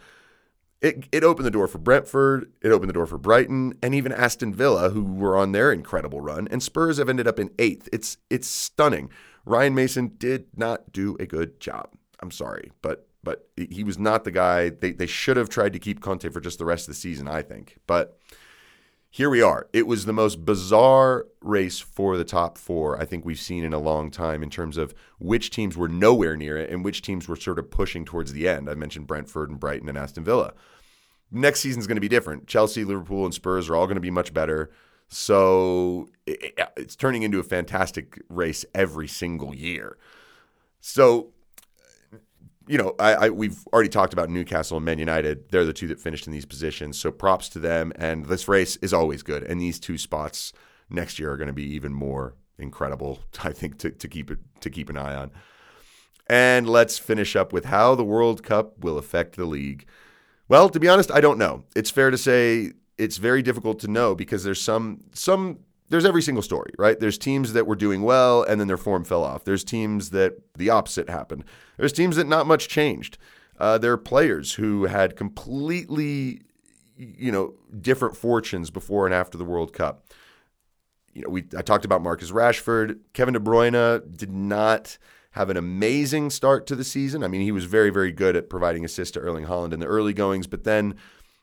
[0.81, 2.51] it it opened the door for Brentford.
[2.63, 6.23] It opened the door for Brighton and even Aston Villa, who were on their incredible
[6.23, 6.49] run.
[6.51, 7.87] And Spurs have ended up in eighth.
[7.93, 9.11] It's it's stunning.
[9.45, 11.91] Ryan Mason did not do a good job.
[12.21, 14.71] I'm sorry, but but he was not the guy.
[14.71, 17.29] They they should have tried to keep Conte for just the rest of the season.
[17.29, 18.19] I think, but
[19.13, 19.67] here we are.
[19.73, 23.73] It was the most bizarre race for the top four I think we've seen in
[23.73, 27.27] a long time in terms of which teams were nowhere near it and which teams
[27.27, 28.71] were sort of pushing towards the end.
[28.71, 30.55] I mentioned Brentford and Brighton and Aston Villa.
[31.33, 32.47] Next season's going to be different.
[32.47, 34.71] Chelsea, Liverpool, and Spurs are all going to be much better.
[35.09, 39.99] So it's turning into a fantastic race every single year.
[40.81, 41.33] So
[42.71, 45.49] you know, I, I, we've already talked about Newcastle and Man United.
[45.51, 47.01] They're the two that finished in these positions.
[47.01, 47.93] So props to them.
[47.97, 49.43] And this race is always good.
[49.43, 50.53] And these two spots
[50.89, 53.19] next year are going to be even more incredible.
[53.43, 55.33] I think to, to keep it to keep an eye on.
[56.29, 59.85] And let's finish up with how the World Cup will affect the league.
[60.49, 61.65] Well, to be honest, I don't know.
[61.75, 65.59] It's fair to say it's very difficult to know because there's some some
[65.91, 66.99] there's every single story, right?
[66.99, 69.45] There's teams that were doing well and then their form fell off.
[69.45, 71.45] There's teams that the opposite happened.
[71.81, 73.17] There's teams that not much changed.
[73.59, 76.43] Uh, there are players who had completely,
[76.99, 80.05] you know, different fortunes before and after the World Cup.
[81.15, 84.99] You know, we I talked about Marcus Rashford, Kevin De Bruyne did not
[85.33, 87.25] have an amazing start to the season.
[87.25, 89.87] I mean, he was very, very good at providing assists to Erling Haaland in the
[89.87, 90.97] early goings, but then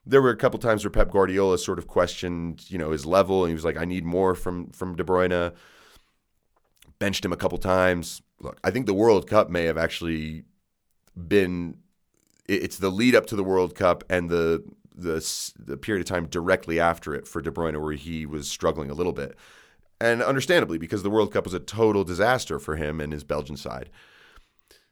[0.06, 3.44] there were a couple times where Pep Guardiola sort of questioned, you know, his level,
[3.44, 5.54] and he was like, "I need more from from De Bruyne."
[7.00, 8.22] Benched him a couple times.
[8.40, 10.44] Look, I think the World Cup may have actually
[11.28, 11.78] been.
[12.48, 14.64] It's the lead up to the World Cup and the
[14.96, 18.90] the the period of time directly after it for De Bruyne, where he was struggling
[18.90, 19.36] a little bit,
[20.00, 23.58] and understandably because the World Cup was a total disaster for him and his Belgian
[23.58, 23.90] side.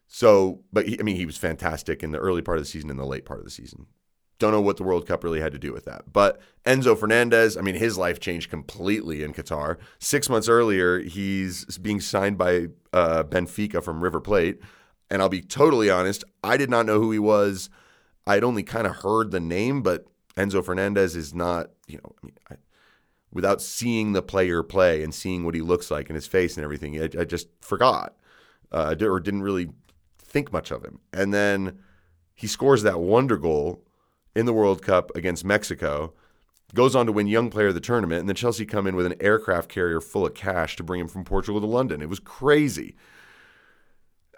[0.08, 2.90] So, but he, I mean, he was fantastic in the early part of the season
[2.90, 3.88] and the late part of the season.
[4.38, 6.12] Don't know what the World Cup really had to do with that.
[6.12, 9.78] But Enzo Fernandez, I mean, his life changed completely in Qatar.
[9.98, 14.60] Six months earlier, he's being signed by uh, Benfica from River Plate.
[15.12, 17.70] And I'll be totally honest, I did not know who he was.
[18.26, 20.06] I'd only kind of heard the name, but
[20.36, 22.56] Enzo Fernandez is not, you know, I mean, I,
[23.32, 26.64] without seeing the player play and seeing what he looks like and his face and
[26.64, 28.16] everything, I, I just forgot
[28.72, 29.70] uh, or didn't really
[30.18, 31.00] think much of him.
[31.14, 31.80] And then
[32.34, 33.84] he scores that wonder goal
[34.36, 36.14] in the World Cup against Mexico,
[36.76, 39.08] goes on to win Young Player of the tournament, and then Chelsea come in with
[39.08, 42.02] an aircraft carrier full of cash to bring him from Portugal to London.
[42.02, 42.96] It was crazy.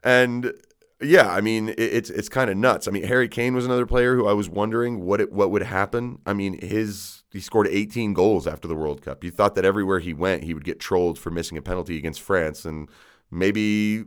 [0.03, 0.53] And
[1.01, 2.87] yeah, I mean, it, it's it's kind of nuts.
[2.87, 5.63] I mean, Harry Kane was another player who I was wondering what it, what would
[5.63, 6.19] happen.
[6.25, 9.23] I mean, his he scored 18 goals after the World Cup.
[9.23, 12.21] You thought that everywhere he went, he would get trolled for missing a penalty against
[12.21, 12.89] France, and
[13.29, 14.05] maybe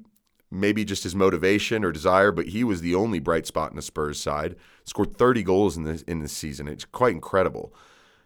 [0.51, 3.83] maybe just his motivation or desire, but he was the only bright spot in the
[3.83, 4.57] Spurs side.
[4.85, 6.67] Scored 30 goals in this in this season.
[6.67, 7.73] It's quite incredible.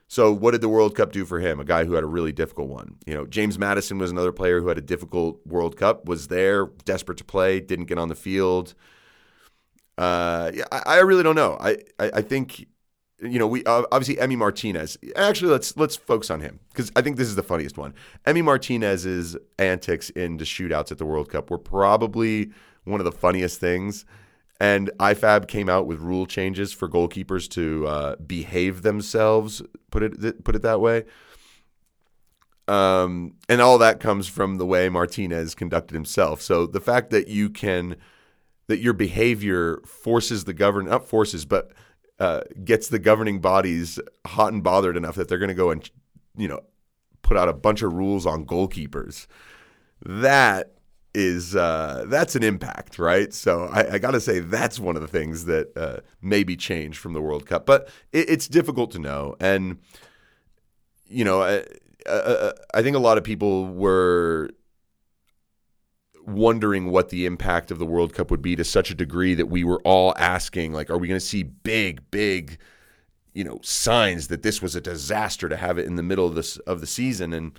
[0.07, 1.59] So what did the World Cup do for him?
[1.59, 2.97] A guy who had a really difficult one.
[3.07, 6.07] You know, James Maddison was another player who had a difficult World Cup.
[6.07, 8.75] Was there, desperate to play, didn't get on the field.
[9.97, 11.57] Uh, yeah, I, I really don't know.
[11.61, 12.67] I, I, I think
[13.21, 14.99] you know, we uh, obviously Emmy Martinez.
[15.17, 17.95] Actually, let's let's focus on him because I think this is the funniest one.
[18.27, 22.51] Emmy Martinez's antics in the shootouts at the World Cup were probably
[22.85, 24.05] one of the funniest things.
[24.61, 29.63] And IFAB came out with rule changes for goalkeepers to uh, behave themselves.
[29.91, 31.05] Put it put it that way.
[32.67, 36.41] Um, and all that comes from the way Martinez conducted himself.
[36.41, 37.97] So the fact that you can,
[38.69, 41.73] that your behavior forces the govern, not forces, but
[42.19, 45.91] uh, gets the governing bodies hot and bothered enough that they're going to go and,
[46.37, 46.61] you know,
[47.23, 49.27] put out a bunch of rules on goalkeepers.
[50.05, 50.73] That
[51.15, 53.33] is uh, that's an impact, right?
[53.33, 56.99] So I, I got to say that's one of the things that uh, maybe changed
[56.99, 59.37] from the World Cup, but it, it's difficult to know.
[59.41, 59.79] And
[61.07, 61.63] you know, I,
[62.75, 64.51] I think a lot of people were
[66.27, 69.47] wondering what the impact of the World Cup would be to such a degree that
[69.47, 72.59] we were all asking, like, are we going to see big, big,
[73.35, 76.35] you know, signs that this was a disaster to have it in the middle of
[76.35, 77.33] this of the season?
[77.33, 77.59] And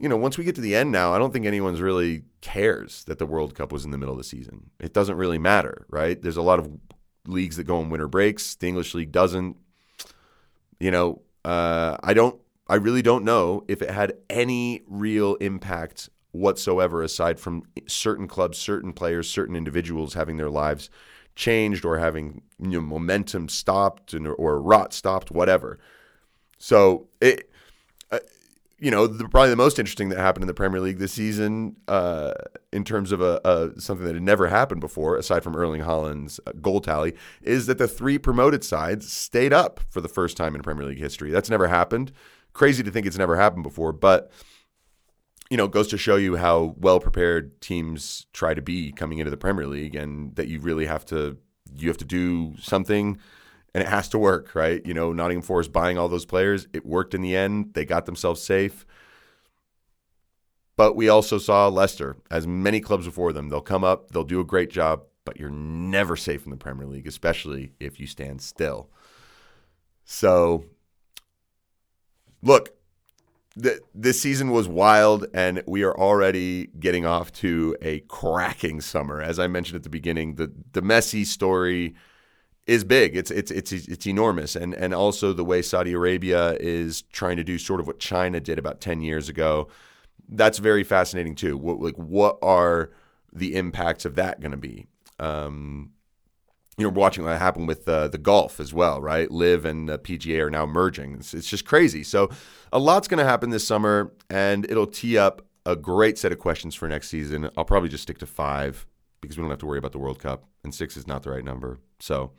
[0.00, 3.04] you know, once we get to the end now, I don't think anyone's really cares
[3.04, 4.70] that the World Cup was in the middle of the season.
[4.80, 6.20] It doesn't really matter, right?
[6.20, 6.70] There's a lot of
[7.26, 8.54] leagues that go on winter breaks.
[8.54, 9.58] The English league doesn't.
[10.78, 12.40] You know, uh, I don't.
[12.66, 18.56] I really don't know if it had any real impact whatsoever, aside from certain clubs,
[18.56, 20.88] certain players, certain individuals having their lives
[21.34, 25.78] changed or having you know, momentum stopped and, or rot stopped, whatever.
[26.56, 27.49] So it.
[28.80, 31.76] You know, the, probably the most interesting that happened in the Premier League this season,
[31.86, 32.32] uh,
[32.72, 36.40] in terms of a, a, something that had never happened before, aside from Erling Haaland's
[36.46, 40.54] uh, goal tally, is that the three promoted sides stayed up for the first time
[40.54, 41.30] in Premier League history.
[41.30, 42.10] That's never happened.
[42.54, 44.32] Crazy to think it's never happened before, but
[45.50, 49.30] you know, goes to show you how well prepared teams try to be coming into
[49.30, 51.36] the Premier League, and that you really have to
[51.76, 53.18] you have to do something
[53.74, 54.84] and it has to work, right?
[54.84, 57.74] You know, Nottingham Forest buying all those players, it worked in the end.
[57.74, 58.84] They got themselves safe.
[60.76, 64.40] But we also saw Leicester, as many clubs before them, they'll come up, they'll do
[64.40, 68.40] a great job, but you're never safe in the Premier League, especially if you stand
[68.40, 68.88] still.
[70.04, 70.64] So,
[72.42, 72.70] look,
[73.62, 79.20] th- this season was wild, and we are already getting off to a cracking summer.
[79.20, 81.94] As I mentioned at the beginning, the the Messi story
[82.70, 83.16] is big.
[83.16, 87.42] It's it's it's it's enormous, and and also the way Saudi Arabia is trying to
[87.42, 89.66] do sort of what China did about ten years ago.
[90.28, 91.56] That's very fascinating too.
[91.56, 92.92] What like what are
[93.32, 94.86] the impacts of that going to be?
[95.18, 95.90] Um,
[96.78, 99.28] you know, watching what happened with uh, the golf as well, right?
[99.30, 101.14] LIV and uh, PGA are now merging.
[101.14, 102.04] It's, it's just crazy.
[102.04, 102.30] So,
[102.72, 106.38] a lot's going to happen this summer, and it'll tee up a great set of
[106.38, 107.50] questions for next season.
[107.56, 108.86] I'll probably just stick to five
[109.20, 111.30] because we don't have to worry about the World Cup, and six is not the
[111.30, 111.78] right number.
[111.98, 112.32] So,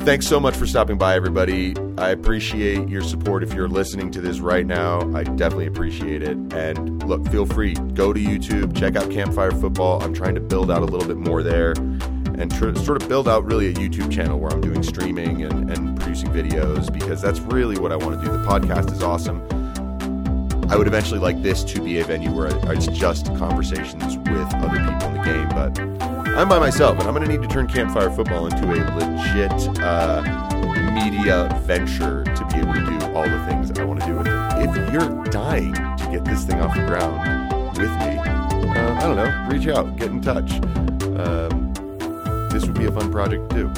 [0.00, 1.74] thanks so much for stopping by, everybody.
[1.96, 3.42] I appreciate your support.
[3.42, 6.36] If you're listening to this right now, I definitely appreciate it.
[6.52, 10.02] And look, feel free, go to YouTube, check out Campfire Football.
[10.02, 11.72] I'm trying to build out a little bit more there
[12.36, 15.70] and tr- sort of build out really a YouTube channel where I'm doing streaming and,
[15.70, 18.32] and producing videos because that's really what I want to do.
[18.32, 19.40] The podcast is awesome.
[20.68, 24.78] I would eventually like this to be a venue where it's just conversations with other
[24.78, 25.78] people in the game, but
[26.36, 29.78] I'm by myself, and I'm going to need to turn Campfire Football into a legit
[29.80, 30.22] uh,
[30.92, 34.16] media venture to be able to do all the things that I want to do
[34.16, 34.32] with it.
[34.68, 39.16] If you're dying to get this thing off the ground with me, uh, I don't
[39.16, 40.54] know, reach out, get in touch.
[41.18, 41.72] Um,
[42.50, 43.68] this would be a fun project to do.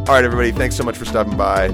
[0.00, 1.66] All right, everybody, thanks so much for stopping by.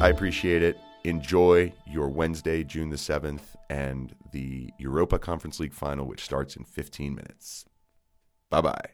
[0.00, 0.78] I appreciate it.
[1.04, 6.64] Enjoy your Wednesday, June the 7th, and the Europa Conference League final, which starts in
[6.64, 7.64] 15 minutes.
[8.50, 8.93] Bye bye.